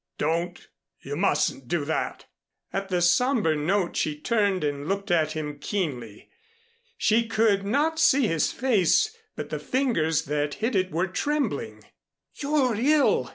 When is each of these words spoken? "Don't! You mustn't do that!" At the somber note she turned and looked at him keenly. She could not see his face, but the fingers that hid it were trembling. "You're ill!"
"Don't! 0.17 0.67
You 1.01 1.15
mustn't 1.15 1.67
do 1.67 1.85
that!" 1.85 2.25
At 2.73 2.89
the 2.89 3.03
somber 3.03 3.55
note 3.55 3.95
she 3.95 4.19
turned 4.19 4.63
and 4.63 4.87
looked 4.87 5.11
at 5.11 5.33
him 5.33 5.59
keenly. 5.59 6.31
She 6.97 7.27
could 7.27 7.63
not 7.63 7.99
see 7.99 8.25
his 8.25 8.51
face, 8.51 9.15
but 9.35 9.51
the 9.51 9.59
fingers 9.59 10.25
that 10.25 10.55
hid 10.55 10.75
it 10.75 10.89
were 10.89 11.05
trembling. 11.05 11.83
"You're 12.33 12.73
ill!" 12.75 13.29